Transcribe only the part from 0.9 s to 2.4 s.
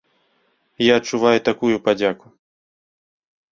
адчуваю такую падзяку.